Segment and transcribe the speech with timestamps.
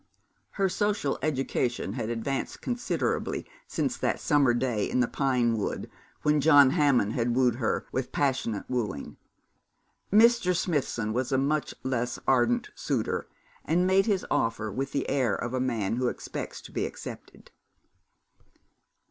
[0.53, 5.91] Her social education had advanced considerably since that summer day in the pine wood,
[6.23, 9.17] when John Hammond had wooed her with passionate wooing.
[10.11, 10.55] Mr.
[10.57, 13.27] Smithson was a much less ardent suitor,
[13.63, 17.51] and made his offer with the air of a man who expects to be accepted.